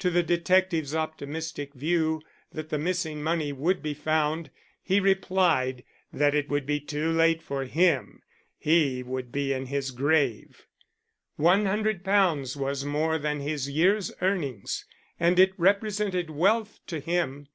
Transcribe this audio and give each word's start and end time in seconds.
To 0.00 0.10
the 0.10 0.24
detective's 0.24 0.96
optimistic 0.96 1.74
view 1.74 2.20
that 2.50 2.70
the 2.70 2.76
missing 2.78 3.22
money 3.22 3.52
would 3.52 3.80
be 3.84 3.94
found, 3.94 4.50
he 4.82 4.98
replied 4.98 5.84
that 6.12 6.34
it 6.34 6.48
would 6.48 6.66
be 6.66 6.80
too 6.80 7.12
late 7.12 7.40
for 7.40 7.64
him 7.66 8.20
he 8.58 9.04
would 9.04 9.30
be 9.30 9.52
in 9.52 9.66
his 9.66 9.92
grave. 9.92 10.66
One 11.36 11.66
hundred 11.66 12.02
pounds 12.02 12.56
was 12.56 12.84
more 12.84 13.16
than 13.16 13.38
his 13.38 13.70
year's 13.70 14.10
earnings, 14.20 14.86
and 15.20 15.38
it 15.38 15.52
represented 15.56 16.30
wealth 16.30 16.80
to 16.88 16.98
him. 16.98 17.46